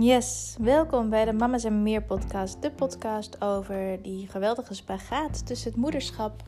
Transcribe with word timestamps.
Yes, 0.00 0.56
welkom 0.60 1.10
bij 1.10 1.24
de 1.24 1.32
Mama's 1.32 1.64
en 1.64 1.82
Meer 1.82 2.02
podcast. 2.02 2.62
De 2.62 2.70
podcast 2.70 3.42
over 3.42 4.02
die 4.02 4.28
geweldige 4.28 4.74
spagaat 4.74 5.46
tussen 5.46 5.70
het 5.70 5.80
moederschap 5.80 6.42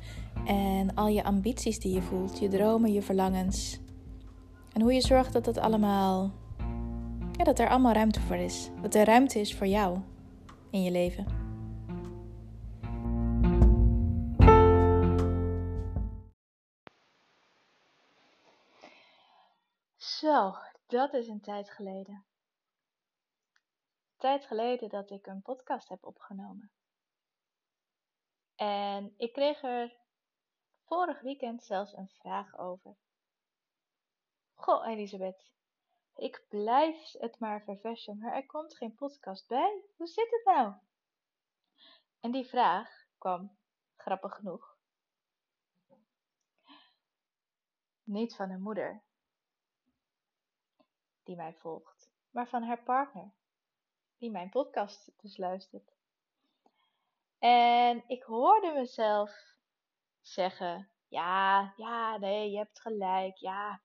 en 0.46 0.94
al 0.94 1.06
je 1.06 1.24
ambities 1.24 1.78
die 1.78 1.94
je 1.94 2.02
voelt, 2.02 2.38
je 2.38 2.48
dromen, 2.48 2.92
je 2.92 3.02
verlangens. 3.02 3.80
En 4.72 4.80
hoe 4.80 4.92
je 4.92 5.00
zorgt 5.00 5.32
dat 5.32 5.46
het 5.46 5.58
allemaal, 5.58 6.30
ja, 7.32 7.44
dat 7.44 7.58
er 7.58 7.68
allemaal 7.68 7.92
ruimte 7.92 8.20
voor 8.20 8.36
is. 8.36 8.70
Dat 8.82 8.94
er 8.94 9.04
ruimte 9.04 9.40
is 9.40 9.54
voor 9.54 9.66
jou 9.66 9.98
in 10.70 10.82
je 10.82 10.90
leven. 10.90 11.26
Zo, 19.96 20.52
dat 20.86 21.14
is 21.14 21.28
een 21.28 21.40
tijd 21.40 21.70
geleden 21.70 22.24
tijd 24.22 24.44
geleden 24.44 24.88
dat 24.88 25.10
ik 25.10 25.26
een 25.26 25.42
podcast 25.42 25.88
heb 25.88 26.04
opgenomen. 26.04 26.72
En 28.54 29.14
ik 29.16 29.32
kreeg 29.32 29.62
er 29.62 29.96
vorig 30.84 31.20
weekend 31.20 31.62
zelfs 31.62 31.92
een 31.92 32.08
vraag 32.08 32.58
over. 32.58 32.96
Goh, 34.54 34.86
Elisabeth, 34.86 35.52
ik 36.14 36.44
blijf 36.48 37.12
het 37.12 37.38
maar 37.38 37.62
verversen, 37.62 38.18
maar 38.18 38.34
er 38.34 38.46
komt 38.46 38.76
geen 38.76 38.94
podcast 38.94 39.46
bij. 39.46 39.84
Hoe 39.96 40.06
zit 40.06 40.30
het 40.30 40.44
nou? 40.44 40.74
En 42.20 42.30
die 42.30 42.46
vraag 42.46 43.06
kwam, 43.18 43.56
grappig 43.96 44.34
genoeg, 44.34 44.76
niet 48.02 48.36
van 48.36 48.50
een 48.50 48.62
moeder 48.62 49.02
die 51.22 51.36
mij 51.36 51.54
volgt, 51.54 52.10
maar 52.30 52.48
van 52.48 52.62
haar 52.62 52.82
partner 52.82 53.32
die 54.22 54.30
mijn 54.30 54.50
podcast 54.50 55.12
dus 55.16 55.36
luistert. 55.36 55.92
En 57.38 58.04
ik 58.06 58.22
hoorde 58.22 58.72
mezelf 58.72 59.54
zeggen: 60.20 60.90
Ja, 61.08 61.72
ja, 61.76 62.16
nee, 62.16 62.50
je 62.50 62.56
hebt 62.56 62.80
gelijk. 62.80 63.36
Ja, 63.36 63.82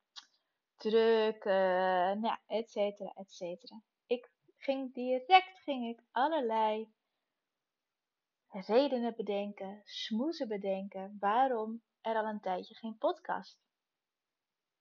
druk, 0.75 1.45
uh, 1.45 2.11
nou, 2.11 2.37
et 2.45 2.69
cetera, 2.71 3.11
et 3.15 3.31
cetera. 3.31 3.81
Ik 4.05 4.31
ging 4.57 4.93
direct 4.93 5.59
ging 5.59 5.87
ik 5.87 6.03
allerlei 6.11 6.93
redenen 8.49 9.15
bedenken, 9.15 9.81
smoezen 9.83 10.47
bedenken 10.47 11.17
waarom 11.19 11.81
er 12.01 12.15
al 12.15 12.25
een 12.25 12.41
tijdje 12.41 12.75
geen 12.75 12.97
podcast 12.97 13.59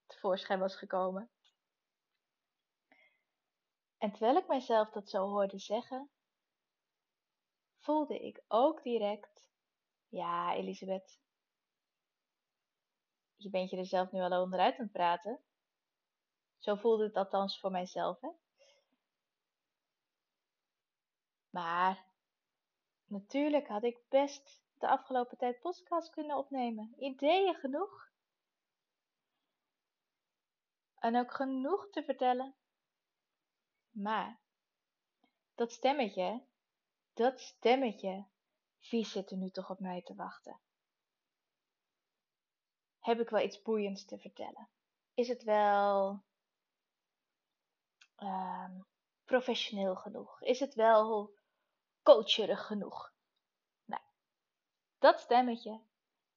tevoorschijn 0.06 0.58
was 0.58 0.76
gekomen. 0.76 1.30
En 3.98 4.10
terwijl 4.10 4.36
ik 4.36 4.46
mijzelf 4.46 4.90
dat 4.90 5.08
zo 5.08 5.28
hoorde 5.28 5.58
zeggen, 5.58 6.10
voelde 7.78 8.18
ik 8.18 8.42
ook 8.48 8.82
direct: 8.82 9.48
Ja, 10.08 10.54
Elisabeth, 10.54 11.20
je 13.36 13.50
bent 13.50 13.70
je 13.70 13.76
er 13.76 13.86
zelf 13.86 14.10
nu 14.10 14.20
al 14.20 14.42
onderuit 14.42 14.78
aan 14.78 14.84
het 14.84 14.92
praten. 14.92 15.40
Zo 16.58 16.74
voelde 16.74 17.04
het 17.04 17.16
althans 17.16 17.60
voor 17.60 17.70
mijzelf, 17.70 18.20
hè? 18.20 18.30
Maar 21.50 22.06
natuurlijk 23.04 23.66
had 23.68 23.82
ik 23.82 23.98
best 24.08 24.62
de 24.78 24.88
afgelopen 24.88 25.38
tijd 25.38 25.60
podcast 25.60 26.10
kunnen 26.10 26.36
opnemen. 26.36 26.94
Ideeën 26.98 27.54
genoeg. 27.54 28.10
En 30.98 31.16
ook 31.16 31.34
genoeg 31.34 31.90
te 31.90 32.02
vertellen. 32.02 32.54
Maar 33.96 34.40
dat 35.54 35.72
stemmetje, 35.72 36.42
dat 37.12 37.40
stemmetje, 37.40 38.26
wie 38.90 39.04
zit 39.04 39.30
er 39.30 39.36
nu 39.36 39.50
toch 39.50 39.70
op 39.70 39.80
mij 39.80 40.02
te 40.02 40.14
wachten? 40.14 40.60
Heb 42.98 43.20
ik 43.20 43.28
wel 43.28 43.40
iets 43.40 43.62
boeiends 43.62 44.04
te 44.04 44.18
vertellen? 44.18 44.68
Is 45.14 45.28
het 45.28 45.42
wel 45.42 46.22
ehm, 48.16 48.80
professioneel 49.24 49.96
genoeg? 49.96 50.42
Is 50.42 50.60
het 50.60 50.74
wel 50.74 51.34
coacherig 52.02 52.66
genoeg? 52.66 53.12
Nou, 53.84 54.02
dat 54.98 55.20
stemmetje, 55.20 55.80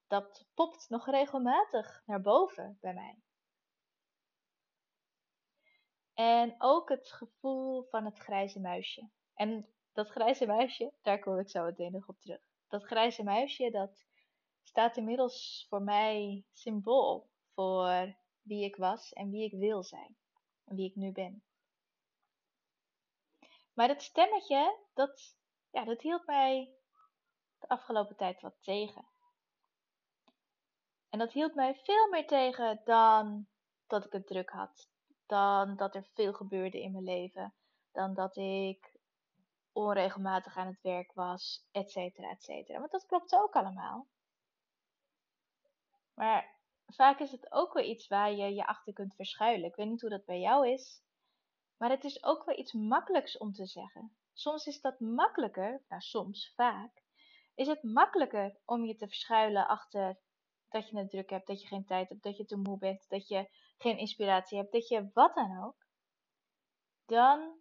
dat 0.07 0.45
popt 0.53 0.89
nog 0.89 1.09
regelmatig 1.09 2.01
naar 2.05 2.21
boven 2.21 2.77
bij 2.81 2.93
mij. 2.93 3.21
En 6.19 6.55
ook 6.57 6.89
het 6.89 7.11
gevoel 7.11 7.83
van 7.83 8.05
het 8.05 8.17
grijze 8.17 8.59
muisje. 8.59 9.09
En 9.33 9.67
dat 9.93 10.09
grijze 10.09 10.45
muisje, 10.45 10.93
daar 11.01 11.19
kom 11.19 11.39
ik 11.39 11.49
zo 11.49 11.63
meteen 11.63 11.91
nog 11.91 12.07
op 12.07 12.19
terug. 12.19 12.41
Dat 12.67 12.83
grijze 12.83 13.23
muisje, 13.23 13.69
dat 13.69 14.05
staat 14.63 14.97
inmiddels 14.97 15.65
voor 15.69 15.81
mij 15.81 16.45
symbool 16.53 17.29
voor 17.53 18.15
wie 18.41 18.63
ik 18.63 18.75
was 18.75 19.13
en 19.13 19.29
wie 19.29 19.43
ik 19.43 19.59
wil 19.59 19.83
zijn. 19.83 20.17
En 20.65 20.75
wie 20.75 20.89
ik 20.89 20.95
nu 20.95 21.11
ben. 21.11 21.43
Maar 23.73 23.87
dat 23.87 24.01
stemmetje, 24.01 24.77
dat, 24.93 25.35
ja, 25.69 25.83
dat 25.83 26.01
hield 26.01 26.25
mij 26.25 26.73
de 27.59 27.67
afgelopen 27.67 28.15
tijd 28.15 28.41
wat 28.41 28.55
tegen. 28.61 29.07
En 31.09 31.19
dat 31.19 31.31
hield 31.31 31.55
mij 31.55 31.75
veel 31.75 32.09
meer 32.09 32.27
tegen 32.27 32.81
dan 32.83 33.47
dat 33.87 34.05
ik 34.05 34.11
het 34.11 34.27
druk 34.27 34.49
had 34.49 34.89
dan 35.29 35.75
dat 35.75 35.95
er 35.95 36.03
veel 36.13 36.33
gebeurde 36.33 36.81
in 36.81 36.91
mijn 36.91 37.03
leven, 37.03 37.53
dan 37.91 38.13
dat 38.13 38.35
ik 38.37 38.97
onregelmatig 39.71 40.57
aan 40.57 40.67
het 40.67 40.81
werk 40.81 41.13
was, 41.13 41.67
et 41.71 41.91
cetera, 41.91 42.29
et 42.29 42.43
cetera. 42.43 42.79
Want 42.79 42.91
dat 42.91 43.05
klopt 43.05 43.33
ook 43.33 43.55
allemaal. 43.55 44.07
Maar 46.13 46.57
vaak 46.85 47.19
is 47.19 47.31
het 47.31 47.51
ook 47.51 47.73
wel 47.73 47.83
iets 47.83 48.07
waar 48.07 48.31
je 48.31 48.53
je 48.53 48.65
achter 48.65 48.93
kunt 48.93 49.15
verschuilen. 49.15 49.69
Ik 49.69 49.75
weet 49.75 49.89
niet 49.89 50.01
hoe 50.01 50.09
dat 50.09 50.25
bij 50.25 50.39
jou 50.39 50.69
is, 50.69 51.01
maar 51.77 51.89
het 51.89 52.03
is 52.03 52.23
ook 52.23 52.45
wel 52.45 52.57
iets 52.57 52.73
makkelijks 52.73 53.37
om 53.37 53.53
te 53.53 53.65
zeggen. 53.65 54.15
Soms 54.33 54.65
is 54.65 54.81
dat 54.81 54.99
makkelijker, 54.99 55.81
nou 55.87 56.01
soms, 56.01 56.53
vaak, 56.55 57.03
is 57.55 57.67
het 57.67 57.83
makkelijker 57.83 58.57
om 58.65 58.85
je 58.85 58.95
te 58.95 59.07
verschuilen 59.07 59.67
achter 59.67 60.17
dat 60.69 60.89
je 60.89 60.97
het 60.97 61.09
druk 61.09 61.29
hebt, 61.29 61.47
dat 61.47 61.61
je 61.61 61.67
geen 61.67 61.85
tijd 61.85 62.09
hebt, 62.09 62.23
dat 62.23 62.37
je 62.37 62.45
te 62.45 62.57
moe 62.57 62.77
bent, 62.77 63.05
dat 63.09 63.27
je 63.27 63.49
geen 63.81 63.97
inspiratie 63.97 64.57
hebt, 64.57 64.71
dat 64.71 64.87
je 64.87 65.09
wat 65.13 65.35
dan 65.35 65.63
ook, 65.63 65.87
dan 67.05 67.59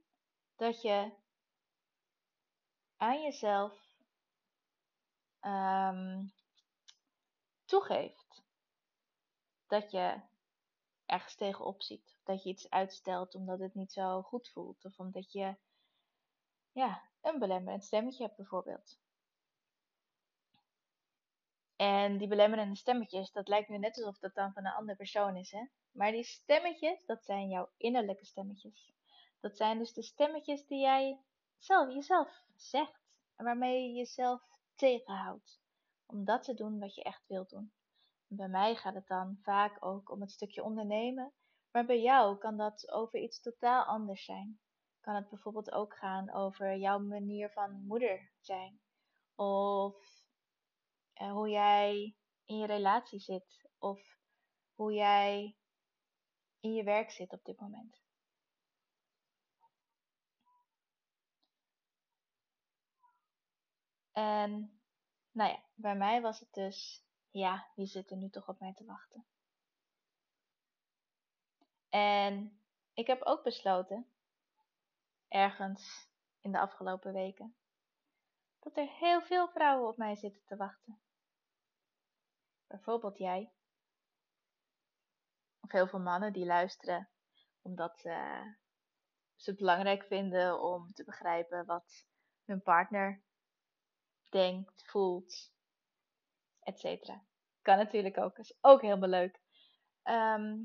dat 0.56 0.82
je 0.82 1.12
aan 2.96 3.22
jezelf 3.22 3.88
um, 5.40 6.32
toegeeft 7.64 8.42
dat 9.66 9.90
je 9.90 10.20
ergens 11.06 11.34
tegenop 11.34 11.82
ziet. 11.82 12.18
Dat 12.24 12.42
je 12.42 12.48
iets 12.48 12.70
uitstelt 12.70 13.34
omdat 13.34 13.58
het 13.58 13.74
niet 13.74 13.92
zo 13.92 14.22
goed 14.22 14.48
voelt. 14.48 14.84
Of 14.84 14.98
omdat 14.98 15.32
je 15.32 15.56
ja, 16.72 17.10
een 17.20 17.38
belemmerend 17.38 17.84
stemmetje 17.84 18.24
hebt 18.24 18.36
bijvoorbeeld. 18.36 18.98
En 21.78 22.18
die 22.18 22.28
belemmerende 22.28 22.76
stemmetjes, 22.76 23.32
dat 23.32 23.48
lijkt 23.48 23.68
nu 23.68 23.78
net 23.78 23.96
alsof 23.96 24.18
dat 24.18 24.34
dan 24.34 24.52
van 24.52 24.66
een 24.66 24.72
andere 24.72 24.96
persoon 24.96 25.36
is, 25.36 25.50
hè? 25.50 25.66
Maar 25.92 26.10
die 26.10 26.24
stemmetjes, 26.24 27.04
dat 27.06 27.24
zijn 27.24 27.48
jouw 27.48 27.70
innerlijke 27.76 28.24
stemmetjes. 28.24 28.92
Dat 29.40 29.56
zijn 29.56 29.78
dus 29.78 29.92
de 29.92 30.02
stemmetjes 30.02 30.66
die 30.66 30.80
jij 30.80 31.20
zelf 31.58 31.94
jezelf 31.94 32.42
zegt. 32.56 33.00
En 33.36 33.44
waarmee 33.44 33.88
je 33.88 33.94
jezelf 33.94 34.42
tegenhoudt. 34.74 35.60
Om 36.06 36.24
dat 36.24 36.42
te 36.42 36.54
doen 36.54 36.78
wat 36.78 36.94
je 36.94 37.02
echt 37.02 37.26
wilt 37.26 37.50
doen. 37.50 37.72
En 38.28 38.36
bij 38.36 38.48
mij 38.48 38.74
gaat 38.74 38.94
het 38.94 39.06
dan 39.06 39.38
vaak 39.42 39.84
ook 39.84 40.10
om 40.10 40.20
het 40.20 40.30
stukje 40.30 40.64
ondernemen. 40.64 41.32
Maar 41.70 41.86
bij 41.86 42.00
jou 42.00 42.38
kan 42.38 42.56
dat 42.56 42.90
over 42.90 43.18
iets 43.18 43.40
totaal 43.40 43.84
anders 43.84 44.24
zijn. 44.24 44.60
Kan 45.00 45.14
het 45.14 45.28
bijvoorbeeld 45.28 45.72
ook 45.72 45.96
gaan 45.96 46.32
over 46.32 46.76
jouw 46.76 46.98
manier 46.98 47.50
van 47.50 47.84
moeder 47.86 48.30
zijn. 48.40 48.80
Of 49.34 50.17
hoe 51.18 51.48
jij 51.48 52.16
in 52.44 52.58
je 52.58 52.66
relatie 52.66 53.18
zit 53.18 53.68
of 53.78 54.18
hoe 54.74 54.92
jij 54.92 55.56
in 56.60 56.72
je 56.74 56.82
werk 56.82 57.10
zit 57.10 57.32
op 57.32 57.44
dit 57.44 57.60
moment. 57.60 58.00
En 64.12 64.80
nou 65.30 65.50
ja, 65.50 65.62
bij 65.74 65.96
mij 65.96 66.20
was 66.20 66.40
het 66.40 66.52
dus, 66.52 67.04
ja, 67.30 67.70
wie 67.74 67.86
zit 67.86 68.10
er 68.10 68.16
nu 68.16 68.30
toch 68.30 68.48
op 68.48 68.60
mij 68.60 68.74
te 68.74 68.84
wachten? 68.84 69.26
En 71.88 72.60
ik 72.92 73.06
heb 73.06 73.22
ook 73.22 73.42
besloten, 73.42 74.06
ergens 75.28 76.08
in 76.40 76.52
de 76.52 76.58
afgelopen 76.58 77.12
weken, 77.12 77.56
dat 78.58 78.76
er 78.76 78.88
heel 78.88 79.22
veel 79.22 79.48
vrouwen 79.48 79.88
op 79.88 79.96
mij 79.96 80.16
zitten 80.16 80.44
te 80.44 80.56
wachten. 80.56 81.00
Bijvoorbeeld 82.68 83.18
jij. 83.18 83.52
Of 85.60 85.72
heel 85.72 85.86
veel 85.86 86.00
mannen 86.00 86.32
die 86.32 86.46
luisteren 86.46 87.08
omdat, 87.62 88.04
uh, 88.04 88.46
ze 89.34 89.50
het 89.50 89.58
belangrijk 89.58 90.04
vinden 90.04 90.60
om 90.60 90.92
te 90.92 91.04
begrijpen 91.04 91.66
wat 91.66 92.06
hun 92.44 92.62
partner 92.62 93.22
denkt, 94.30 94.90
voelt, 94.90 95.52
etc. 96.60 96.84
Kan 97.62 97.76
natuurlijk 97.76 98.18
ook, 98.18 98.38
is 98.38 98.58
ook 98.60 98.82
helemaal 98.82 99.08
leuk. 99.08 99.40
Ehm, 100.02 100.62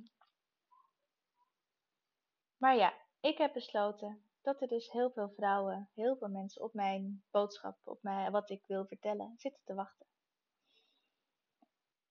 maar 2.57 2.75
ja, 2.75 2.93
ik 3.19 3.37
heb 3.37 3.53
besloten 3.53 4.25
dat 4.41 4.61
er 4.61 4.67
dus 4.67 4.91
heel 4.91 5.11
veel 5.11 5.29
vrouwen, 5.29 5.89
heel 5.93 6.15
veel 6.17 6.27
mensen 6.27 6.61
op 6.61 6.73
mijn 6.73 7.23
boodschap, 7.31 7.77
op 7.83 8.03
mij, 8.03 8.31
wat 8.31 8.49
ik 8.49 8.65
wil 8.65 8.85
vertellen, 8.85 9.33
zitten 9.37 9.61
te 9.63 9.73
wachten. 9.73 10.07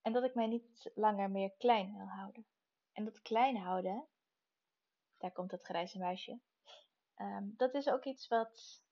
En 0.02 0.12
dat 0.12 0.24
ik 0.24 0.34
mij 0.34 0.46
niet 0.46 0.90
langer 0.94 1.30
meer 1.30 1.52
klein 1.56 1.96
wil 1.96 2.06
houden. 2.06 2.46
En 2.92 3.04
dat 3.04 3.22
klein 3.22 3.56
houden, 3.56 4.08
daar 5.18 5.32
komt 5.32 5.50
dat 5.50 5.62
grijze 5.62 5.98
muisje, 5.98 6.40
ehm, 7.14 7.44
dat 7.56 7.74
is 7.74 7.88
ook 7.88 8.04
iets 8.04 8.28
wat, 8.28 8.82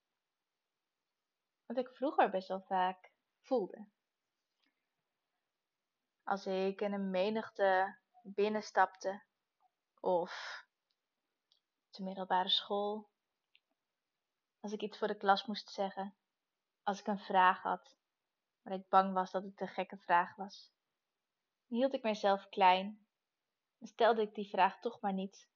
wat 1.65 1.77
ik 1.77 1.89
vroeger 1.89 2.29
best 2.29 2.47
wel 2.47 2.61
vaak 2.61 3.11
voelde. 3.41 3.87
Als 6.23 6.45
ik 6.45 6.81
in 6.81 6.93
een 6.93 7.09
menigte 7.09 7.97
binnenstapte 8.23 9.23
of 9.99 10.63
de 11.89 12.03
middelbare 12.03 12.49
school, 12.49 13.09
als 14.59 14.71
ik 14.71 14.81
iets 14.81 14.97
voor 14.97 15.07
de 15.07 15.17
klas 15.17 15.45
moest 15.45 15.69
zeggen, 15.69 16.15
als 16.83 16.99
ik 16.99 17.07
een 17.07 17.19
vraag 17.19 17.61
had, 17.61 17.97
maar 18.61 18.73
ik 18.73 18.89
bang 18.89 19.13
was 19.13 19.31
dat 19.31 19.43
het 19.43 19.61
een 19.61 19.67
gekke 19.67 19.97
vraag 19.97 20.35
was, 20.35 20.71
hield 21.71 21.93
ik 21.93 22.03
mijzelf 22.03 22.49
klein 22.49 23.05
en 23.79 23.87
stelde 23.87 24.21
ik 24.21 24.35
die 24.35 24.49
vraag 24.49 24.79
toch 24.79 24.99
maar 25.01 25.13
niet. 25.13 25.49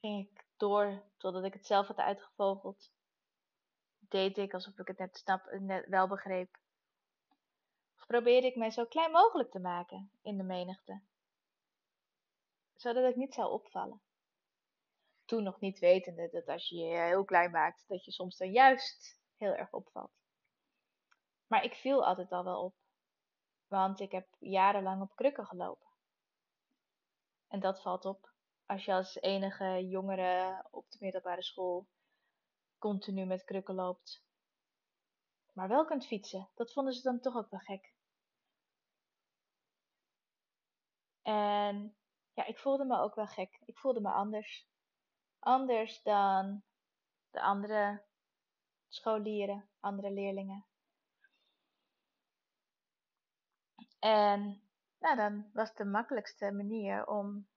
Ging 0.00 0.28
ik 0.28 0.46
door 0.56 1.02
totdat 1.16 1.44
ik 1.44 1.52
het 1.52 1.66
zelf 1.66 1.86
had 1.86 1.96
uitgevogeld. 1.96 2.92
Deed 3.98 4.38
ik 4.38 4.54
alsof 4.54 4.78
ik 4.78 4.86
het 4.86 4.98
net, 4.98 5.16
snap, 5.16 5.52
net 5.52 5.88
wel 5.88 6.08
begreep. 6.08 6.58
Of 7.96 8.06
probeerde 8.06 8.46
ik 8.46 8.56
mij 8.56 8.70
zo 8.70 8.84
klein 8.86 9.10
mogelijk 9.10 9.50
te 9.50 9.60
maken 9.60 10.10
in 10.22 10.36
de 10.36 10.44
menigte, 10.44 11.02
zodat 12.74 13.10
ik 13.10 13.16
niet 13.16 13.34
zou 13.34 13.50
opvallen. 13.50 14.02
Toen 15.24 15.42
nog 15.42 15.60
niet 15.60 15.78
wetende 15.78 16.28
dat 16.30 16.46
als 16.48 16.68
je 16.68 16.76
je 16.76 16.96
heel 16.96 17.24
klein 17.24 17.50
maakt, 17.50 17.84
dat 17.88 18.04
je 18.04 18.12
soms 18.12 18.36
dan 18.36 18.52
juist 18.52 19.20
heel 19.36 19.54
erg 19.54 19.72
opvalt. 19.72 20.12
Maar 21.46 21.64
ik 21.64 21.74
viel 21.74 22.06
altijd 22.06 22.32
al 22.32 22.44
wel 22.44 22.64
op, 22.64 22.74
want 23.68 24.00
ik 24.00 24.12
heb 24.12 24.28
jarenlang 24.38 25.02
op 25.02 25.16
krukken 25.16 25.46
gelopen. 25.46 25.88
En 27.48 27.60
dat 27.60 27.82
valt 27.82 28.04
op 28.04 28.32
als 28.66 28.84
je 28.84 28.92
als 28.92 29.20
enige 29.20 29.88
jongere 29.88 30.64
op 30.70 30.90
de 30.90 30.98
middelbare 31.00 31.42
school 31.42 31.88
continu 32.78 33.24
met 33.24 33.44
krukken 33.44 33.74
loopt. 33.74 34.24
Maar 35.52 35.68
wel 35.68 35.84
kunt 35.84 36.06
fietsen, 36.06 36.48
dat 36.54 36.72
vonden 36.72 36.92
ze 36.92 37.02
dan 37.02 37.20
toch 37.20 37.36
ook 37.36 37.50
wel 37.50 37.60
gek. 37.60 37.94
En 41.22 41.96
ja, 42.32 42.44
ik 42.44 42.58
voelde 42.58 42.84
me 42.84 42.98
ook 42.98 43.14
wel 43.14 43.26
gek. 43.26 43.58
Ik 43.64 43.78
voelde 43.78 44.00
me 44.00 44.10
anders. 44.10 44.66
Anders 45.38 46.02
dan 46.02 46.62
de 47.30 47.40
andere 47.40 48.04
scholieren, 48.88 49.68
andere 49.80 50.10
leerlingen. 50.10 50.67
En 53.98 54.62
nou, 54.98 55.16
dan 55.16 55.50
was 55.52 55.74
de 55.74 55.84
makkelijkste 55.84 56.52
manier 56.52 57.06
om, 57.06 57.48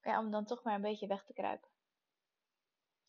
ja, 0.00 0.18
om 0.18 0.30
dan 0.30 0.44
toch 0.44 0.62
maar 0.62 0.74
een 0.74 0.80
beetje 0.80 1.06
weg 1.06 1.24
te 1.24 1.32
kruipen. 1.32 1.68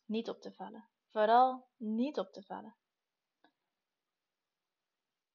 Niet 0.04 0.28
op 0.28 0.40
te 0.40 0.52
vallen. 0.52 0.88
Vooral 1.10 1.68
niet 1.76 2.18
op 2.18 2.32
te 2.32 2.42
vallen. 2.42 2.76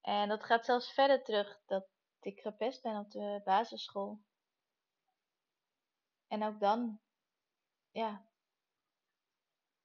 En 0.01 0.29
dat 0.29 0.43
gaat 0.43 0.65
zelfs 0.65 0.93
verder 0.93 1.23
terug 1.23 1.61
dat 1.65 1.87
ik 2.19 2.39
gepest 2.39 2.81
ben 2.81 2.99
op 2.99 3.11
de 3.11 3.41
basisschool. 3.43 4.21
En 6.27 6.43
ook 6.43 6.59
dan, 6.59 6.99
ja, 7.91 8.25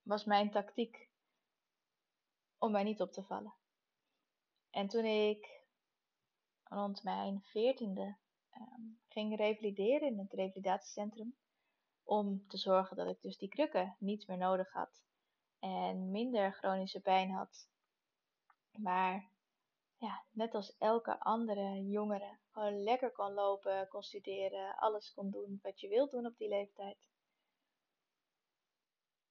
was 0.02 0.24
mijn 0.24 0.50
tactiek 0.50 1.10
om 2.58 2.72
mij 2.72 2.82
niet 2.82 3.00
op 3.00 3.12
te 3.12 3.22
vallen. 3.22 3.54
En 4.70 4.88
toen 4.88 5.04
ik 5.04 5.57
rond 6.68 7.02
mijn 7.02 7.42
veertiende 7.42 8.16
um, 8.54 9.00
ging 9.08 9.36
revalideren 9.36 10.08
in 10.08 10.18
het 10.18 10.32
revalidatiecentrum, 10.32 11.36
om 12.02 12.46
te 12.48 12.56
zorgen 12.56 12.96
dat 12.96 13.08
ik 13.08 13.20
dus 13.20 13.38
die 13.38 13.48
krukken 13.48 13.96
niet 13.98 14.26
meer 14.26 14.38
nodig 14.38 14.72
had 14.72 15.02
en 15.58 16.10
minder 16.10 16.52
chronische 16.52 17.00
pijn 17.00 17.30
had. 17.30 17.68
Maar 18.70 19.30
ja, 19.96 20.24
net 20.30 20.54
als 20.54 20.76
elke 20.78 21.20
andere 21.20 21.88
jongere, 21.88 22.38
gewoon 22.50 22.82
lekker 22.82 23.12
kon 23.12 23.32
lopen, 23.32 23.88
kon 23.88 24.02
studeren, 24.02 24.76
alles 24.76 25.14
kon 25.14 25.30
doen 25.30 25.58
wat 25.62 25.80
je 25.80 25.88
wilt 25.88 26.10
doen 26.10 26.26
op 26.26 26.36
die 26.36 26.48
leeftijd. 26.48 27.08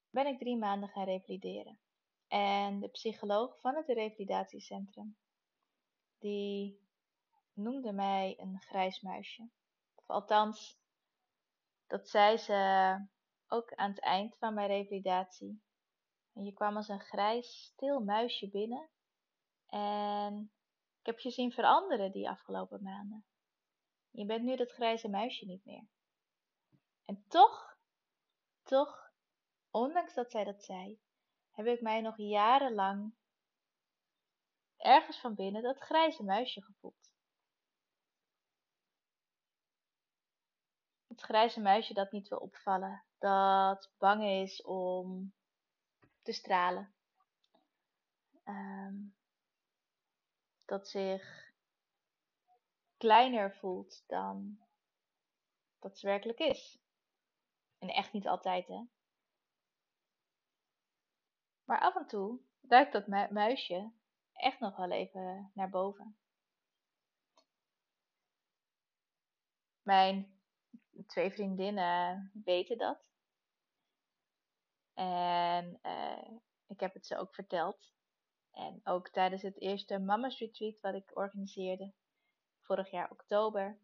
Ben 0.10 0.28
ik 0.28 0.40
drie 0.40 0.58
maanden 0.58 0.90
gaan 0.90 1.06
revalideren. 1.06 1.80
En 2.28 2.80
de 2.80 2.88
psycholoog 2.88 3.60
van 3.60 3.76
het 3.76 3.88
revalidatiecentrum, 3.88 5.18
die 6.18 6.87
noemde 7.58 7.94
mij 7.94 8.36
een 8.40 8.62
grijs 8.62 9.02
muisje. 9.02 9.50
Of 9.96 10.08
althans, 10.08 10.80
dat 11.88 12.10
zei 12.10 12.38
ze 12.38 13.08
ook 13.48 13.74
aan 13.74 13.90
het 13.90 14.00
eind 14.00 14.38
van 14.38 14.54
mijn 14.54 14.68
revalidatie. 14.68 15.62
En 16.34 16.44
je 16.44 16.54
kwam 16.54 16.76
als 16.76 16.88
een 16.88 17.00
grijs, 17.00 17.64
stil 17.64 18.00
muisje 18.00 18.50
binnen. 18.50 18.90
En 19.68 20.52
ik 21.00 21.06
heb 21.06 21.20
je 21.20 21.30
zien 21.30 21.52
veranderen 21.52 22.12
die 22.12 22.30
afgelopen 22.30 22.84
maanden. 22.84 23.26
Je 24.12 24.26
bent 24.26 24.44
nu 24.44 24.56
dat 24.56 24.72
grijze 24.72 25.10
muisje 25.10 25.46
niet 25.46 25.66
meer. 25.66 25.88
En 27.06 27.26
toch, 27.28 27.78
toch, 28.64 29.12
ondanks 29.72 30.14
dat 30.14 30.32
zij 30.32 30.44
dat 30.44 30.64
zei, 30.64 31.00
heb 31.52 31.66
ik 31.66 31.82
mij 31.82 32.02
nog 32.02 32.18
jarenlang 32.18 33.16
ergens 34.78 35.20
van 35.20 35.36
binnen 35.36 35.62
dat 35.64 35.80
grijze 35.80 36.24
muisje 36.24 36.62
gevoeld. 36.62 37.07
Het 41.18 41.26
grijze 41.26 41.62
muisje 41.62 41.94
dat 41.94 42.12
niet 42.12 42.28
wil 42.28 42.38
opvallen, 42.38 43.04
dat 43.18 43.92
bang 43.98 44.24
is 44.24 44.62
om 44.62 45.34
te 46.22 46.32
stralen. 46.32 46.94
Um, 48.46 49.16
dat 50.66 50.88
zich 50.88 51.52
kleiner 52.98 53.56
voelt 53.56 54.04
dan 54.08 54.60
dat 55.80 55.98
ze 55.98 56.08
werkelijk 56.08 56.40
is. 56.40 56.80
En 57.78 57.90
echt 57.90 58.14
niet 58.14 58.28
altijd, 58.28 58.68
hè. 58.68 58.84
Maar 61.64 61.80
af 61.80 61.96
en 61.96 62.08
toe 62.08 62.40
duikt 62.60 62.92
dat 62.92 63.08
muisje 63.32 63.92
echt 64.34 64.60
nog 64.60 64.76
wel 64.76 64.92
even 64.92 65.52
naar 65.54 65.70
boven. 65.70 66.18
Mijn 69.82 70.37
twee 71.06 71.32
vriendinnen 71.32 72.32
weten 72.44 72.78
dat. 72.78 73.00
En 74.94 75.80
uh, 75.84 76.38
ik 76.68 76.80
heb 76.80 76.94
het 76.94 77.06
ze 77.06 77.18
ook 77.18 77.36
verteld. 77.36 77.92
En 78.52 78.80
ook 78.84 79.10
tijdens 79.10 79.42
het 79.42 79.62
eerste 79.62 80.00
Mama's 80.00 80.40
Retreat 80.40 80.80
wat 80.82 80.94
ik 80.94 81.12
organiseerde, 81.14 81.94
vorig 82.62 82.92
jaar 82.92 83.12
oktober, 83.12 83.80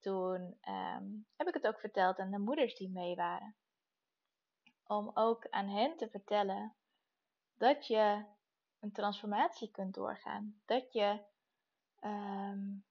toen 0.00 0.58
um, 0.68 1.26
heb 1.36 1.48
ik 1.48 1.54
het 1.54 1.66
ook 1.66 1.80
verteld 1.80 2.18
aan 2.18 2.30
de 2.30 2.38
moeders 2.38 2.74
die 2.74 2.90
mee 2.90 3.14
waren. 3.14 3.56
Om 4.84 5.10
ook 5.14 5.48
aan 5.48 5.68
hen 5.68 5.96
te 5.96 6.10
vertellen 6.10 6.76
dat 7.54 7.86
je 7.86 8.24
een 8.80 8.92
transformatie 8.92 9.70
kunt 9.70 9.94
doorgaan. 9.94 10.60
Dat 10.64 10.92
je 10.92 11.20
um, 12.00 12.84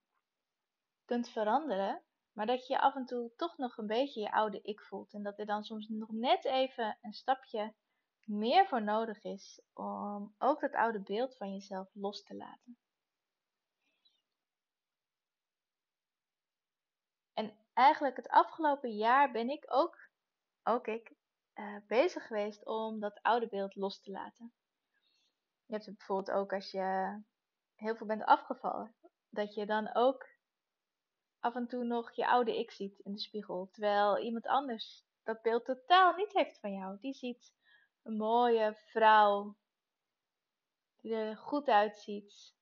kunt 1.04 1.28
veranderen, 1.28 2.02
maar 2.38 2.46
dat 2.46 2.66
je 2.66 2.80
af 2.80 2.94
en 2.94 3.04
toe 3.04 3.32
toch 3.36 3.56
nog 3.56 3.76
een 3.76 3.86
beetje 3.86 4.20
je 4.20 4.32
oude 4.32 4.60
ik 4.62 4.80
voelt. 4.80 5.14
En 5.14 5.22
dat 5.22 5.38
er 5.38 5.46
dan 5.46 5.64
soms 5.64 5.88
nog 5.88 6.10
net 6.10 6.44
even 6.44 6.98
een 7.00 7.12
stapje 7.12 7.74
meer 8.24 8.66
voor 8.66 8.82
nodig 8.82 9.24
is 9.24 9.60
om 9.72 10.34
ook 10.38 10.60
dat 10.60 10.74
oude 10.74 11.00
beeld 11.00 11.36
van 11.36 11.52
jezelf 11.52 11.88
los 11.92 12.22
te 12.22 12.34
laten. 12.34 12.78
En 17.34 17.56
eigenlijk 17.72 18.16
het 18.16 18.28
afgelopen 18.28 18.96
jaar 18.96 19.30
ben 19.30 19.48
ik 19.48 19.64
ook, 19.66 20.08
ook 20.62 20.86
ik, 20.86 21.12
uh, 21.54 21.76
bezig 21.86 22.26
geweest 22.26 22.66
om 22.66 23.00
dat 23.00 23.22
oude 23.22 23.48
beeld 23.48 23.74
los 23.74 24.00
te 24.00 24.10
laten. 24.10 24.52
Je 25.66 25.72
hebt 25.72 25.86
het 25.86 25.96
bijvoorbeeld 25.96 26.36
ook 26.36 26.52
als 26.52 26.70
je 26.70 27.20
heel 27.74 27.96
veel 27.96 28.06
bent 28.06 28.24
afgevallen, 28.24 28.94
dat 29.28 29.54
je 29.54 29.66
dan 29.66 29.94
ook 29.94 30.37
af 31.48 31.54
en 31.54 31.66
toe 31.66 31.84
nog 31.84 32.12
je 32.12 32.26
oude 32.26 32.58
ik 32.58 32.70
ziet 32.70 32.98
in 32.98 33.12
de 33.12 33.20
spiegel, 33.20 33.68
terwijl 33.72 34.18
iemand 34.18 34.46
anders 34.46 35.04
dat 35.22 35.42
beeld 35.42 35.64
totaal 35.64 36.14
niet 36.14 36.32
heeft 36.32 36.60
van 36.60 36.72
jou. 36.72 36.98
Die 37.00 37.14
ziet 37.14 37.52
een 38.02 38.16
mooie 38.16 38.74
vrouw 38.74 39.56
die 41.00 41.14
er 41.14 41.36
goed 41.36 41.68
uitziet, 41.68 42.54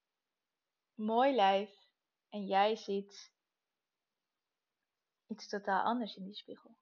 mooi 0.95 1.35
lijf 1.35 1.71
en 2.29 2.47
jij 2.47 2.77
ziet 2.77 3.35
iets 5.27 5.49
totaal 5.49 5.83
anders 5.83 6.17
in 6.17 6.25
die 6.25 6.35
spiegel. 6.35 6.77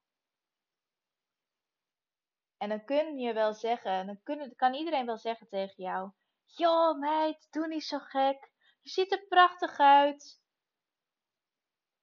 En 2.57 2.69
dan 2.69 2.85
kun 2.85 3.17
je 3.17 3.33
wel 3.33 3.53
zeggen, 3.53 4.05
dan 4.05 4.53
kan 4.55 4.73
iedereen 4.73 5.05
wel 5.05 5.17
zeggen 5.17 5.47
tegen 5.47 5.83
jou: 5.83 6.11
Joh, 6.45 6.99
meid, 6.99 7.47
doe 7.51 7.67
niet 7.67 7.83
zo 7.83 7.99
gek. 7.99 8.51
Je 8.81 8.89
ziet 8.89 9.11
er 9.11 9.25
prachtig 9.27 9.77
uit. 9.77 10.43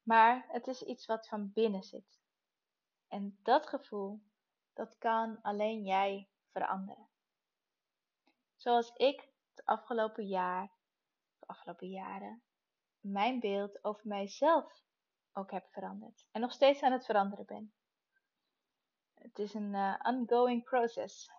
Maar 0.02 0.44
het 0.49 0.66
is 0.66 0.82
iets 0.82 1.06
wat 1.06 1.28
van 1.28 1.52
binnen 1.52 1.82
zit. 1.82 2.21
En 3.09 3.38
dat 3.42 3.66
gevoel, 3.66 4.23
dat 4.73 4.99
kan 4.99 5.42
alleen 5.42 5.85
jij 5.85 6.28
veranderen. 6.50 7.09
Zoals 8.56 8.92
ik 8.94 9.28
het 9.54 9.64
afgelopen 9.64 10.26
jaar, 10.26 10.73
de 11.38 11.47
afgelopen 11.47 11.88
jaren, 11.88 12.42
mijn 13.00 13.40
beeld 13.40 13.85
over 13.85 14.06
mijzelf 14.09 14.82
ook 15.32 15.50
heb 15.50 15.66
veranderd. 15.71 16.26
En 16.30 16.40
nog 16.40 16.52
steeds 16.52 16.82
aan 16.82 16.92
het 16.92 17.04
veranderen 17.04 17.47
ben. 17.47 17.75
Het 19.14 19.38
is 19.38 19.54
een 19.54 19.75
uh, 19.75 19.94
ongoing 20.02 20.64
process. 20.64 21.30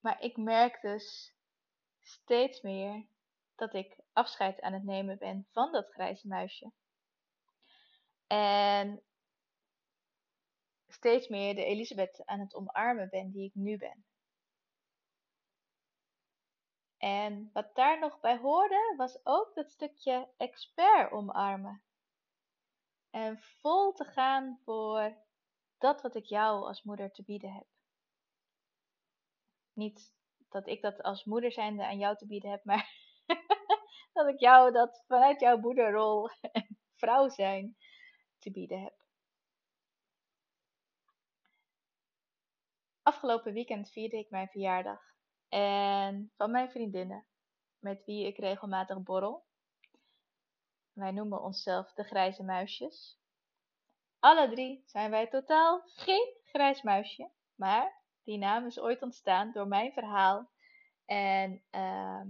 Maar 0.00 0.20
ik 0.20 0.36
merk 0.36 0.80
dus 0.80 1.34
steeds 2.00 2.60
meer 2.60 3.06
dat 3.54 3.74
ik 3.74 3.96
afscheid 4.16 4.60
aan 4.60 4.72
het 4.72 4.84
nemen 4.84 5.18
ben 5.18 5.46
van 5.50 5.72
dat 5.72 5.92
grijze 5.92 6.28
muisje. 6.28 6.72
En 8.26 9.02
steeds 10.86 11.28
meer 11.28 11.54
de 11.54 11.64
Elisabeth 11.64 12.26
aan 12.26 12.40
het 12.40 12.54
omarmen 12.54 13.08
ben 13.08 13.30
die 13.30 13.44
ik 13.44 13.54
nu 13.54 13.78
ben. 13.78 14.04
En 16.96 17.50
wat 17.52 17.74
daar 17.74 17.98
nog 17.98 18.20
bij 18.20 18.36
hoorde, 18.38 18.94
was 18.96 19.18
ook 19.24 19.54
dat 19.54 19.70
stukje 19.70 20.28
expert 20.36 21.12
omarmen. 21.12 21.82
En 23.10 23.38
vol 23.38 23.92
te 23.92 24.04
gaan 24.04 24.60
voor 24.64 25.16
dat 25.78 26.02
wat 26.02 26.14
ik 26.14 26.24
jou 26.24 26.66
als 26.66 26.82
moeder 26.82 27.10
te 27.10 27.24
bieden 27.24 27.52
heb. 27.52 27.66
Niet 29.72 30.14
dat 30.48 30.66
ik 30.66 30.82
dat 30.82 31.02
als 31.02 31.24
moeder 31.24 31.52
zijnde 31.52 31.86
aan 31.86 31.98
jou 31.98 32.16
te 32.16 32.26
bieden 32.26 32.50
heb, 32.50 32.64
maar 32.64 32.90
dat 34.16 34.28
ik 34.28 34.40
jou 34.40 34.72
dat 34.72 35.04
vanuit 35.06 35.40
jouw 35.40 35.56
moederrol 35.56 36.30
en 36.52 36.78
vrouw 36.94 37.28
zijn 37.28 37.76
te 38.38 38.50
bieden 38.50 38.82
heb. 38.82 38.94
Afgelopen 43.02 43.52
weekend 43.52 43.90
vierde 43.90 44.16
ik 44.18 44.30
mijn 44.30 44.48
verjaardag. 44.48 45.00
En 45.48 46.32
van 46.36 46.50
mijn 46.50 46.70
vriendinnen, 46.70 47.26
met 47.78 48.04
wie 48.04 48.26
ik 48.26 48.38
regelmatig 48.38 49.02
borrel. 49.02 49.44
Wij 50.92 51.10
noemen 51.10 51.42
onszelf 51.42 51.92
de 51.92 52.04
grijze 52.04 52.42
muisjes. 52.42 53.18
Alle 54.18 54.50
drie 54.50 54.82
zijn 54.86 55.10
wij 55.10 55.26
totaal 55.28 55.82
geen 55.84 56.36
grijs 56.44 56.82
muisje, 56.82 57.30
maar 57.54 58.02
die 58.24 58.38
naam 58.38 58.66
is 58.66 58.80
ooit 58.80 59.02
ontstaan 59.02 59.52
door 59.52 59.68
mijn 59.68 59.92
verhaal. 59.92 60.50
En, 61.04 61.62
ehm, 61.70 62.28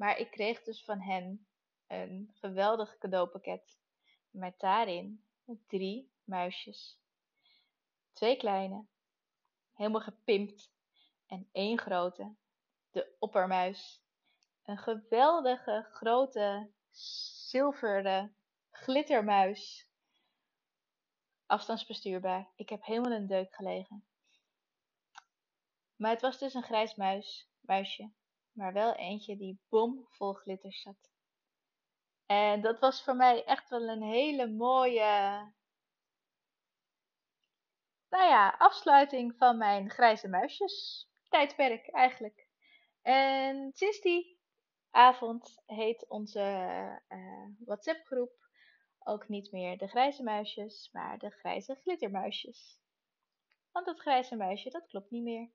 maar 0.00 0.18
ik 0.18 0.30
kreeg 0.30 0.62
dus 0.62 0.84
van 0.84 1.00
hen 1.00 1.46
een 1.86 2.30
geweldig 2.34 2.98
cadeaupakket 2.98 3.78
met 4.30 4.60
daarin 4.60 5.24
drie 5.66 6.12
muisjes. 6.24 6.98
Twee 8.12 8.36
kleine, 8.36 8.86
helemaal 9.72 10.00
gepimpt 10.00 10.72
en 11.26 11.48
één 11.52 11.78
grote, 11.78 12.34
de 12.90 13.16
oppermuis. 13.18 14.02
Een 14.62 14.78
geweldige 14.78 15.88
grote 15.92 16.70
zilveren 17.48 18.36
glittermuis. 18.70 19.88
Afstandsbestuurbaar. 21.46 22.50
Ik 22.54 22.68
heb 22.68 22.84
helemaal 22.84 23.18
de 23.18 23.26
deuk 23.26 23.54
gelegen. 23.54 24.04
Maar 25.96 26.10
het 26.10 26.20
was 26.20 26.38
dus 26.38 26.54
een 26.54 26.62
grijs 26.62 26.94
muis, 26.94 27.48
muisje, 27.60 28.10
maar 28.52 28.72
wel 28.72 28.94
eentje 28.94 29.36
die 29.36 29.60
bomvol 29.68 30.32
glitters 30.32 30.82
zat. 30.82 31.10
En 32.26 32.60
dat 32.60 32.78
was 32.78 33.02
voor 33.02 33.16
mij 33.16 33.44
echt 33.44 33.68
wel 33.68 33.88
een 33.88 34.02
hele 34.02 34.46
mooie, 34.48 35.52
nou 38.08 38.24
ja, 38.24 38.54
afsluiting 38.58 39.36
van 39.36 39.58
mijn 39.58 39.90
grijze 39.90 40.28
muisjes 40.28 41.06
tijdperk 41.28 41.88
eigenlijk. 41.88 42.48
En 43.02 43.70
sinds 43.74 44.00
die 44.00 44.40
avond 44.90 45.62
heet 45.66 46.08
onze 46.08 46.40
uh, 47.08 47.46
WhatsApp 47.64 48.06
groep 48.06 48.40
ook 48.98 49.28
niet 49.28 49.52
meer 49.52 49.78
de 49.78 49.88
grijze 49.88 50.22
muisjes, 50.22 50.88
maar 50.92 51.18
de 51.18 51.30
grijze 51.30 51.74
glittermuisjes. 51.74 52.78
Want 53.72 53.86
dat 53.86 54.00
grijze 54.00 54.36
muisje, 54.36 54.70
dat 54.70 54.86
klopt 54.86 55.10
niet 55.10 55.22
meer. 55.22 55.50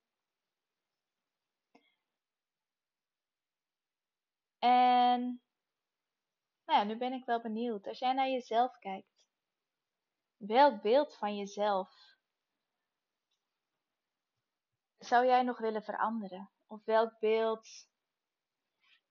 En 4.65 5.41
nou 6.65 6.79
ja, 6.79 6.83
nu 6.83 6.97
ben 6.97 7.13
ik 7.13 7.25
wel 7.25 7.41
benieuwd. 7.41 7.87
Als 7.87 7.99
jij 7.99 8.13
naar 8.13 8.29
jezelf 8.29 8.77
kijkt, 8.77 9.25
welk 10.37 10.81
beeld 10.81 11.15
van 11.15 11.37
jezelf 11.37 12.17
zou 14.97 15.25
jij 15.25 15.43
nog 15.43 15.59
willen 15.59 15.83
veranderen? 15.83 16.51
Of 16.67 16.83
welk 16.83 17.19
beeld 17.19 17.67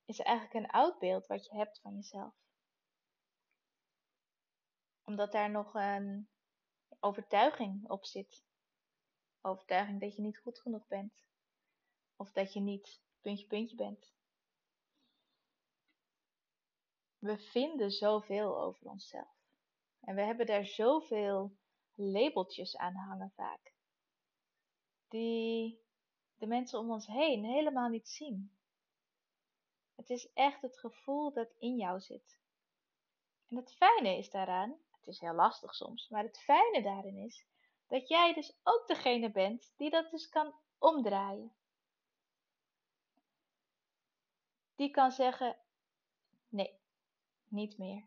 is 0.04 0.18
eigenlijk 0.18 0.54
een 0.54 0.70
oud 0.70 0.99
beeld 0.99 1.26
wat 1.26 1.44
je 1.44 1.56
hebt 1.56 1.80
van 1.80 1.94
jezelf? 1.94 2.34
Omdat 5.04 5.32
daar 5.32 5.50
nog 5.50 5.75
een 5.75 6.28
overtuiging 7.00 7.90
op 7.90 8.04
zit. 8.04 8.44
Overtuiging 9.40 10.00
dat 10.00 10.16
je 10.16 10.23
niet 10.23 10.38
goed 10.38 10.61
genoeg 10.61 10.87
bent. 10.87 11.25
Of 12.16 12.32
dat 12.32 12.52
je 12.52 12.61
niet 12.61 13.00
puntje 13.20 13.46
puntje 13.46 13.76
bent. 13.76 14.14
We 17.25 17.38
vinden 17.38 17.90
zoveel 17.90 18.61
over 18.61 18.87
onszelf. 18.87 19.37
En 20.00 20.14
we 20.14 20.21
hebben 20.21 20.47
daar 20.47 20.64
zoveel 20.66 21.57
labeltjes 21.95 22.76
aan 22.76 22.95
hangen 22.95 23.33
vaak. 23.37 23.73
Die 25.09 25.81
de 26.38 26.47
mensen 26.47 26.78
om 26.78 26.90
ons 26.90 27.07
heen 27.07 27.45
helemaal 27.45 27.88
niet 27.88 28.09
zien. 28.09 28.57
Het 29.95 30.11
is 30.11 30.33
echt 30.33 30.62
het 30.62 30.78
gevoel 30.78 31.33
dat 31.33 31.54
in 31.59 31.76
jou 31.76 32.00
zit. 32.00 32.38
En 33.49 33.57
het 33.57 33.75
fijne 33.75 34.16
is 34.19 34.31
daaraan, 34.31 34.78
het 34.90 35.07
is 35.07 35.21
heel 35.21 35.35
lastig 35.35 35.75
soms, 35.75 36.09
maar 36.09 36.23
het 36.23 36.38
fijne 36.38 36.83
daarin 36.83 37.16
is 37.16 37.47
dat 37.87 38.09
jij 38.09 38.35
dus 38.35 38.57
ook 38.62 38.87
degene 38.87 39.31
bent 39.31 39.73
die 39.76 39.90
dat 39.90 40.11
dus 40.11 40.28
kan 40.28 40.54
omdraaien. 40.78 41.52
Die 44.75 44.90
kan 44.90 45.11
zeggen: 45.11 45.59
niet 47.54 47.78
meer. 47.78 48.04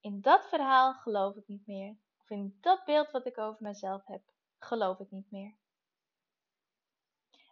In 0.00 0.20
dat 0.20 0.48
verhaal 0.48 0.94
geloof 0.94 1.36
ik 1.36 1.48
niet 1.48 1.66
meer. 1.66 1.96
Of 2.20 2.30
in 2.30 2.58
dat 2.60 2.84
beeld 2.84 3.10
wat 3.10 3.26
ik 3.26 3.38
over 3.38 3.62
mezelf 3.62 4.06
heb, 4.06 4.22
geloof 4.58 4.98
ik 4.98 5.10
niet 5.10 5.30
meer. 5.30 5.54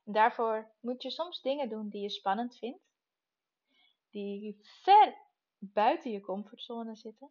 En 0.04 0.12
daarvoor 0.12 0.70
moet 0.80 1.02
je 1.02 1.10
soms 1.10 1.40
dingen 1.42 1.68
doen 1.68 1.88
die 1.88 2.02
je 2.02 2.10
spannend 2.10 2.58
vindt, 2.58 2.82
die 4.10 4.58
ver 4.62 5.16
buiten 5.58 6.10
je 6.10 6.20
comfortzone 6.20 6.96
zitten. 6.96 7.30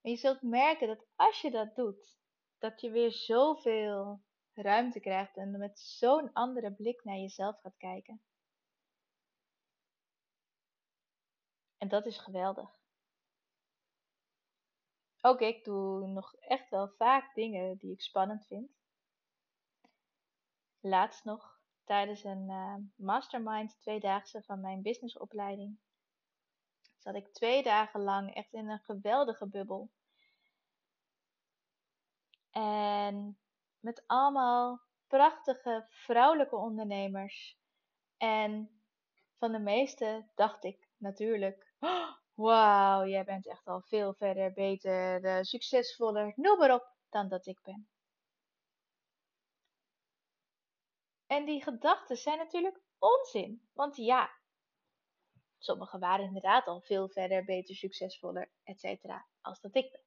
En 0.00 0.10
je 0.10 0.16
zult 0.16 0.42
merken 0.42 0.88
dat 0.88 1.04
als 1.16 1.40
je 1.40 1.50
dat 1.50 1.76
doet, 1.76 2.18
dat 2.58 2.80
je 2.80 2.90
weer 2.90 3.12
zoveel 3.12 4.20
ruimte 4.54 5.00
krijgt 5.00 5.36
en 5.36 5.58
met 5.58 5.78
zo'n 5.80 6.32
andere 6.32 6.72
blik 6.72 7.04
naar 7.04 7.18
jezelf 7.18 7.60
gaat 7.60 7.76
kijken. 7.76 8.22
En 11.80 11.88
dat 11.88 12.06
is 12.06 12.18
geweldig. 12.18 12.78
Ook 15.20 15.40
ik 15.40 15.64
doe 15.64 16.06
nog 16.06 16.34
echt 16.34 16.70
wel 16.70 16.88
vaak 16.88 17.34
dingen 17.34 17.76
die 17.76 17.92
ik 17.92 18.00
spannend 18.00 18.46
vind. 18.46 18.70
Laatst 20.80 21.24
nog, 21.24 21.60
tijdens 21.84 22.24
een 22.24 22.48
uh, 22.48 22.74
mastermind 22.94 23.80
tweedaagse 23.80 24.42
van 24.42 24.60
mijn 24.60 24.82
businessopleiding, 24.82 25.78
zat 26.98 27.14
ik 27.14 27.32
twee 27.32 27.62
dagen 27.62 28.00
lang 28.00 28.34
echt 28.34 28.52
in 28.52 28.68
een 28.68 28.82
geweldige 28.82 29.46
bubbel. 29.46 29.90
En 32.50 33.38
met 33.78 34.04
allemaal 34.06 34.80
prachtige 35.06 35.86
vrouwelijke 35.88 36.56
ondernemers. 36.56 37.58
En 38.16 38.82
van 39.38 39.52
de 39.52 39.58
meeste 39.58 40.28
dacht 40.34 40.64
ik 40.64 40.88
natuurlijk, 40.96 41.69
Wauw, 42.34 43.06
jij 43.06 43.24
bent 43.24 43.46
echt 43.46 43.66
al 43.66 43.80
veel 43.80 44.14
verder, 44.14 44.52
beter, 44.52 45.24
uh, 45.24 45.42
succesvoller, 45.42 46.32
noem 46.36 46.58
maar 46.58 46.74
op, 46.74 46.94
dan 47.08 47.28
dat 47.28 47.46
ik 47.46 47.60
ben. 47.62 47.88
En 51.26 51.44
die 51.44 51.62
gedachten 51.62 52.16
zijn 52.16 52.38
natuurlijk 52.38 52.80
onzin. 52.98 53.68
Want 53.72 53.96
ja, 53.96 54.30
sommigen 55.58 56.00
waren 56.00 56.24
inderdaad 56.24 56.66
al 56.66 56.80
veel 56.80 57.08
verder, 57.08 57.44
beter, 57.44 57.74
succesvoller, 57.74 58.50
etc. 58.62 59.04
als 59.40 59.60
dat 59.60 59.74
ik 59.74 59.90
ben. 59.90 60.04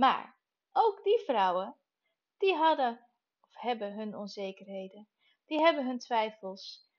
Maar 0.00 0.38
ook 0.72 1.04
die 1.04 1.18
vrouwen, 1.18 1.76
die 2.36 2.54
hadden 2.54 3.08
of 3.40 3.60
hebben 3.60 3.92
hun 3.92 4.16
onzekerheden. 4.16 5.08
Die 5.46 5.60
hebben 5.60 5.86
hun 5.86 5.98
twijfels. 5.98 6.90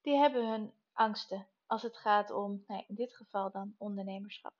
Die 0.00 0.16
hebben 0.16 0.48
hun 0.48 0.74
angsten 0.92 1.48
als 1.74 1.82
het 1.82 1.96
gaat 1.96 2.30
om, 2.30 2.64
nee, 2.66 2.84
in 2.88 2.94
dit 2.94 3.16
geval 3.16 3.50
dan 3.50 3.74
ondernemerschap. 3.78 4.52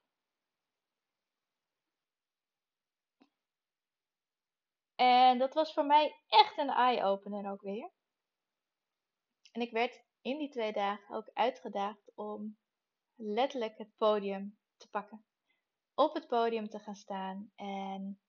En 4.94 5.38
dat 5.38 5.54
was 5.54 5.72
voor 5.72 5.86
mij 5.86 6.20
echt 6.28 6.58
een 6.58 6.70
eye-opener 6.70 7.50
ook 7.50 7.60
weer. 7.60 7.90
En 9.52 9.60
ik 9.60 9.70
werd 9.70 10.04
in 10.20 10.38
die 10.38 10.50
twee 10.50 10.72
dagen 10.72 11.14
ook 11.14 11.30
uitgedaagd 11.32 12.12
om 12.14 12.58
letterlijk 13.14 13.78
het 13.78 13.96
podium 13.96 14.58
te 14.76 14.88
pakken. 14.90 15.24
Op 15.94 16.14
het 16.14 16.26
podium 16.26 16.68
te 16.68 16.78
gaan 16.78 16.94
staan 16.94 17.52
en 17.56 18.20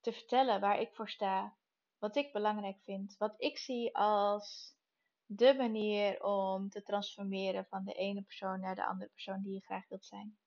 te 0.00 0.12
vertellen 0.12 0.60
waar 0.60 0.80
ik 0.80 0.94
voor 0.94 1.08
sta, 1.08 1.56
wat 1.98 2.16
ik 2.16 2.32
belangrijk 2.32 2.80
vind, 2.82 3.16
wat 3.16 3.34
ik 3.38 3.58
zie 3.58 3.96
als 3.96 4.78
de 5.32 5.54
manier 5.54 6.22
om 6.22 6.68
te 6.68 6.82
transformeren 6.82 7.66
van 7.66 7.84
de 7.84 7.92
ene 7.92 8.22
persoon 8.22 8.60
naar 8.60 8.74
de 8.74 8.86
andere 8.86 9.10
persoon 9.10 9.42
die 9.42 9.52
je 9.52 9.60
graag 9.60 9.88
wilt 9.88 10.04
zijn. 10.04 10.38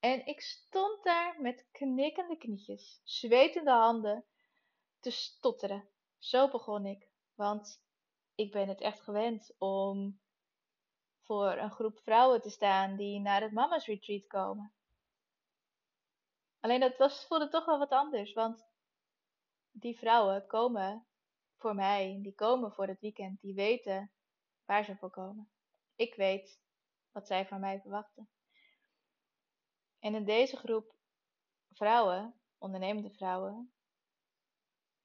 En 0.00 0.26
ik 0.26 0.40
stond 0.40 1.04
daar 1.04 1.40
met 1.40 1.68
knikkende 1.70 2.36
knietjes, 2.36 3.00
zwetende 3.04 3.70
handen, 3.70 4.24
te 5.00 5.10
stotteren. 5.10 5.88
Zo 6.18 6.48
begon 6.48 6.86
ik, 6.86 7.08
want 7.34 7.82
ik 8.34 8.52
ben 8.52 8.68
het 8.68 8.80
echt 8.80 9.00
gewend 9.00 9.54
om 9.58 10.20
voor 11.22 11.52
een 11.52 11.70
groep 11.70 11.98
vrouwen 11.98 12.40
te 12.40 12.50
staan 12.50 12.96
die 12.96 13.20
naar 13.20 13.42
het 13.42 13.52
Mama's 13.52 13.86
Retreat 13.86 14.26
komen. 14.26 14.72
Alleen 16.60 16.80
dat 16.80 16.96
was, 16.96 17.24
voelde 17.26 17.48
toch 17.48 17.64
wel 17.64 17.78
wat 17.78 17.90
anders, 17.90 18.32
want 18.32 18.66
die 19.70 19.98
vrouwen 19.98 20.46
komen 20.46 21.07
voor 21.58 21.74
mij, 21.74 22.18
die 22.22 22.34
komen 22.34 22.72
voor 22.72 22.86
het 22.86 23.00
weekend, 23.00 23.40
die 23.40 23.54
weten 23.54 24.12
waar 24.64 24.84
ze 24.84 24.96
voor 24.96 25.10
komen. 25.10 25.50
Ik 25.96 26.14
weet 26.14 26.60
wat 27.12 27.26
zij 27.26 27.46
van 27.46 27.60
mij 27.60 27.80
verwachten. 27.80 28.28
En 29.98 30.14
in 30.14 30.24
deze 30.24 30.56
groep 30.56 30.94
vrouwen, 31.72 32.40
ondernemende 32.58 33.10
vrouwen, 33.10 33.72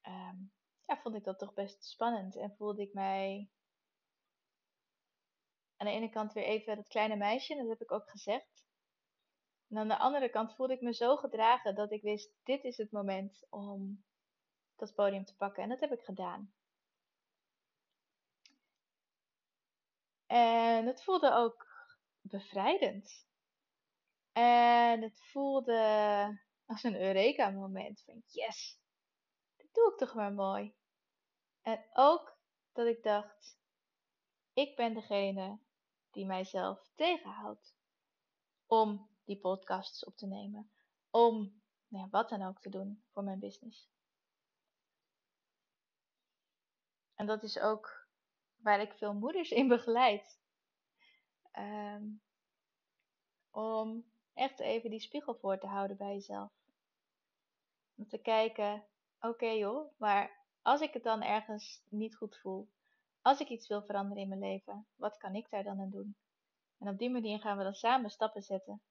ehm, 0.02 0.38
ja, 0.86 1.02
vond 1.02 1.16
ik 1.16 1.24
dat 1.24 1.40
toch 1.40 1.54
best 1.54 1.86
spannend 1.86 2.36
en 2.36 2.56
voelde 2.58 2.82
ik 2.82 2.94
mij 2.94 3.50
aan 5.78 5.88
de 5.88 5.94
ene 5.94 6.10
kant 6.10 6.34
weer 6.34 6.44
even 6.44 6.76
dat 6.76 6.88
kleine 6.88 7.16
meisje, 7.16 7.56
dat 7.56 7.68
heb 7.68 7.82
ik 7.82 7.92
ook 7.92 8.10
gezegd. 8.10 8.66
En 9.70 9.78
aan 9.78 9.88
de 9.88 9.98
andere 9.98 10.30
kant 10.30 10.56
voelde 10.56 10.74
ik 10.74 10.82
me 10.82 10.94
zo 10.94 11.16
gedragen 11.16 11.76
dat 11.76 11.92
ik 11.92 12.02
wist, 12.02 12.34
dit 12.44 12.64
is 12.64 12.78
het 12.78 12.92
moment 12.92 13.46
om 13.50 14.04
dat 14.86 14.96
podium 14.96 15.26
te 15.26 15.36
pakken. 15.36 15.64
En 15.64 15.70
dat 15.70 15.80
heb 15.80 15.92
ik 15.92 16.04
gedaan. 16.04 16.54
En 20.26 20.86
het 20.86 21.04
voelde 21.04 21.34
ook 21.34 21.68
bevrijdend. 22.22 23.28
En 24.32 25.02
het 25.02 25.22
voelde 25.22 26.42
als 26.66 26.84
een 26.84 27.02
Eureka 27.02 27.50
moment 27.50 28.02
van 28.06 28.24
yes, 28.28 28.80
dit 29.56 29.74
doe 29.74 29.92
ik 29.92 29.98
toch 29.98 30.14
maar 30.14 30.34
mooi. 30.34 30.76
En 31.62 31.86
ook 31.94 32.38
dat 32.72 32.88
ik 32.88 33.04
dacht, 33.04 33.60
ik 34.54 34.76
ben 34.76 34.94
degene 34.94 35.60
die 36.12 36.26
mijzelf 36.26 36.92
tegenhoudt 36.96 37.76
om 38.66 39.10
die 39.24 39.40
podcasts 39.40 40.06
op 40.06 40.16
te 40.16 40.28
nemen. 40.28 40.72
Om 41.10 41.62
nou 41.88 42.04
ja, 42.04 42.10
wat 42.10 42.30
dan 42.30 42.42
ook 42.42 42.60
te 42.60 42.70
doen 42.70 43.04
voor 43.12 43.24
mijn 43.24 43.40
business. 43.40 43.93
En 47.16 47.26
dat 47.26 47.44
is 47.44 47.60
ook 47.60 48.08
waar 48.56 48.82
ik 48.82 48.94
veel 48.94 49.14
moeders 49.14 49.52
in 49.52 49.68
begeleid. 49.68 50.40
Ehm, 51.52 52.06
om 53.52 54.06
echt 54.34 54.60
even 54.60 54.90
die 54.90 55.00
spiegel 55.00 55.36
voor 55.36 55.58
te 55.58 55.68
houden 55.68 55.98
bij 55.98 56.14
jezelf. 56.14 56.52
Om 57.96 58.08
te 58.08 58.18
kijken, 58.18 58.84
oké 59.20 59.48
joh, 59.48 59.92
maar 59.98 60.46
als 60.62 60.82
ik 60.82 60.94
het 60.94 61.04
dan 61.04 61.22
ergens 61.22 61.84
niet 61.90 62.16
goed 62.16 62.38
voel, 62.38 62.70
als 63.22 63.40
ik 63.40 63.50
iets 63.50 63.68
wil 63.68 63.84
veranderen 63.84 64.24
in 64.24 64.30
mijn 64.30 64.42
leven, 64.42 64.88
wat 64.96 65.18
kan 65.18 65.36
ik 65.36 65.50
daar 65.50 65.64
dan 65.64 65.80
aan 65.80 65.90
doen? 65.90 66.16
En 66.78 66.90
op 66.90 66.98
die 66.98 67.10
manier 67.10 67.40
gaan 67.40 67.58
we 67.58 67.64
dan 67.64 67.74
samen 67.74 68.10
stappen 68.10 68.42
zetten. 68.42 68.82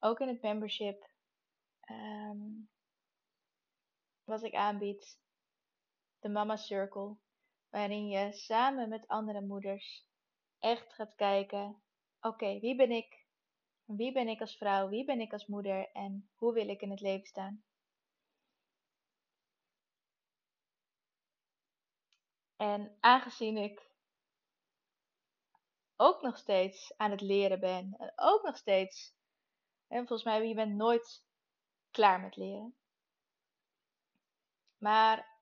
Ook 0.00 0.20
in 0.20 0.28
het 0.28 0.42
membership, 0.42 1.10
um, 1.90 2.68
wat 4.24 4.42
ik 4.42 4.54
aanbied, 4.54 5.18
de 6.24 6.30
Mama 6.30 6.56
Circle, 6.56 7.16
waarin 7.70 8.08
je 8.08 8.32
samen 8.32 8.88
met 8.88 9.08
andere 9.08 9.40
moeders 9.40 10.06
echt 10.58 10.92
gaat 10.92 11.14
kijken: 11.14 11.82
oké, 12.20 12.58
wie 12.60 12.76
ben 12.76 12.90
ik? 12.90 13.26
Wie 13.84 14.12
ben 14.12 14.28
ik 14.28 14.40
als 14.40 14.56
vrouw? 14.56 14.88
Wie 14.88 15.04
ben 15.04 15.20
ik 15.20 15.32
als 15.32 15.46
moeder? 15.46 15.90
En 15.92 16.30
hoe 16.34 16.52
wil 16.52 16.68
ik 16.68 16.80
in 16.80 16.90
het 16.90 17.00
leven 17.00 17.26
staan? 17.26 17.64
En 22.56 22.96
aangezien 23.00 23.56
ik 23.56 23.90
ook 25.96 26.22
nog 26.22 26.36
steeds 26.36 26.96
aan 26.96 27.10
het 27.10 27.20
leren 27.20 27.60
ben 27.60 27.94
en 27.98 28.12
ook 28.16 28.42
nog 28.42 28.56
steeds, 28.56 29.14
en 29.88 30.06
volgens 30.06 30.24
mij, 30.24 30.48
je 30.48 30.54
bent 30.54 30.74
nooit 30.74 31.24
klaar 31.90 32.20
met 32.20 32.36
leren. 32.36 32.74
Maar 34.78 35.33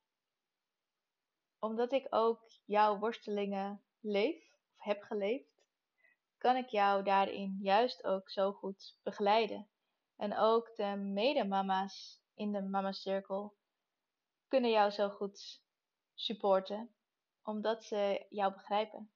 omdat 1.62 1.92
ik 1.92 2.07
ook 2.11 2.51
jouw 2.64 2.98
worstelingen 2.98 3.83
leef, 4.01 4.53
of 4.77 4.85
heb 4.85 5.03
geleefd, 5.03 5.66
kan 6.38 6.57
ik 6.57 6.68
jou 6.68 7.03
daarin 7.05 7.59
juist 7.61 8.05
ook 8.05 8.31
zo 8.31 8.53
goed 8.53 8.98
begeleiden. 9.03 9.68
En 10.16 10.37
ook 10.37 10.77
de 10.77 10.96
medemama's 10.96 12.22
in 12.35 12.53
de 12.53 12.62
Mama 12.62 12.92
Circle 12.92 13.53
kunnen 14.48 14.70
jou 14.70 14.90
zo 14.90 15.09
goed 15.09 15.62
supporten, 16.14 16.94
omdat 17.42 17.85
ze 17.85 18.27
jou 18.29 18.53
begrijpen. 18.53 19.12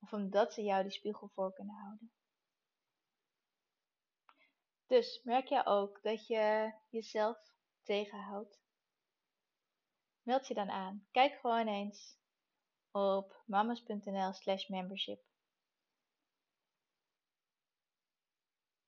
Of 0.00 0.12
omdat 0.12 0.54
ze 0.54 0.62
jou 0.62 0.82
die 0.82 0.92
spiegel 0.92 1.28
voor 1.28 1.52
kunnen 1.52 1.74
houden. 1.74 2.12
Dus 4.86 5.22
merk 5.22 5.46
je 5.46 5.66
ook 5.66 6.02
dat 6.02 6.26
je 6.26 6.72
jezelf 6.88 7.38
tegenhoudt? 7.82 8.59
Meld 10.22 10.46
je 10.46 10.54
dan 10.54 10.70
aan. 10.70 11.06
Kijk 11.10 11.32
gewoon 11.32 11.66
eens 11.66 12.18
op 12.90 13.42
mamas.nl 13.46 14.32
slash 14.32 14.68
membership. 14.68 15.22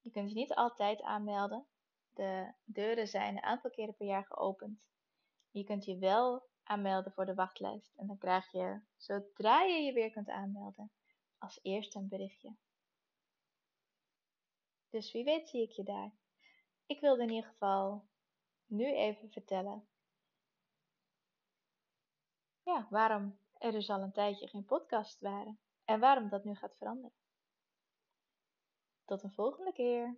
Je 0.00 0.10
kunt 0.10 0.28
je 0.28 0.34
niet 0.34 0.54
altijd 0.54 1.02
aanmelden. 1.02 1.66
De 2.14 2.52
deuren 2.64 3.08
zijn 3.08 3.36
een 3.36 3.42
aantal 3.42 3.70
keren 3.70 3.96
per 3.96 4.06
jaar 4.06 4.24
geopend. 4.24 4.90
Je 5.50 5.64
kunt 5.64 5.84
je 5.84 5.98
wel 5.98 6.42
aanmelden 6.62 7.12
voor 7.12 7.26
de 7.26 7.34
wachtlijst. 7.34 7.94
En 7.96 8.06
dan 8.06 8.18
krijg 8.18 8.52
je, 8.52 8.80
zodra 8.96 9.62
je 9.62 9.82
je 9.82 9.92
weer 9.92 10.10
kunt 10.10 10.28
aanmelden, 10.28 10.92
als 11.38 11.58
eerste 11.62 11.98
een 11.98 12.08
berichtje. 12.08 12.56
Dus 14.90 15.12
wie 15.12 15.24
weet 15.24 15.48
zie 15.48 15.62
ik 15.62 15.70
je 15.70 15.82
daar. 15.82 16.12
Ik 16.86 17.00
wilde 17.00 17.22
in 17.22 17.30
ieder 17.30 17.50
geval 17.50 18.04
nu 18.66 18.94
even 18.94 19.30
vertellen 19.30 19.86
ja, 22.62 22.86
waarom 22.90 23.38
er 23.58 23.72
dus 23.72 23.90
al 23.90 24.00
een 24.00 24.12
tijdje 24.12 24.48
geen 24.48 24.64
podcast 24.64 25.20
waren 25.20 25.58
en 25.84 26.00
waarom 26.00 26.28
dat 26.28 26.44
nu 26.44 26.54
gaat 26.54 26.76
veranderen. 26.76 27.16
Tot 29.04 29.22
een 29.22 29.32
volgende 29.32 29.72
keer. 29.72 30.16